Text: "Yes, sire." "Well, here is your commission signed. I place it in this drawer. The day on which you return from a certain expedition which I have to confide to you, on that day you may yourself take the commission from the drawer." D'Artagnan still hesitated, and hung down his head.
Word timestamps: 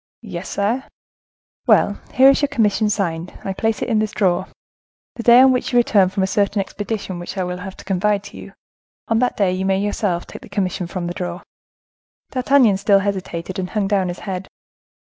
"Yes, 0.23 0.49
sire." 0.49 0.85
"Well, 1.67 1.99
here 2.15 2.27
is 2.31 2.41
your 2.41 2.49
commission 2.49 2.89
signed. 2.89 3.37
I 3.45 3.53
place 3.53 3.83
it 3.83 3.87
in 3.87 3.99
this 3.99 4.11
drawer. 4.13 4.47
The 5.15 5.21
day 5.21 5.41
on 5.41 5.51
which 5.51 5.71
you 5.71 5.77
return 5.77 6.09
from 6.09 6.23
a 6.23 6.25
certain 6.25 6.59
expedition 6.59 7.19
which 7.19 7.37
I 7.37 7.45
have 7.61 7.77
to 7.77 7.85
confide 7.85 8.23
to 8.23 8.37
you, 8.37 8.53
on 9.09 9.19
that 9.19 9.37
day 9.37 9.51
you 9.51 9.63
may 9.63 9.79
yourself 9.79 10.25
take 10.25 10.41
the 10.41 10.49
commission 10.49 10.87
from 10.87 11.05
the 11.05 11.13
drawer." 11.13 11.43
D'Artagnan 12.31 12.77
still 12.77 12.97
hesitated, 13.01 13.59
and 13.59 13.69
hung 13.69 13.87
down 13.87 14.07
his 14.07 14.21
head. 14.25 14.47